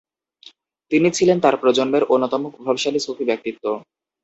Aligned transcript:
তিনি 0.91 1.07
ছিলেন 1.17 1.37
তাঁর 1.43 1.55
প্রজন্মের 1.61 2.03
অন্যতম 2.13 2.41
প্রভাবশালী 2.53 2.99
সুফি 3.01 3.23
ব্যক্তিত্ব। 3.29 3.63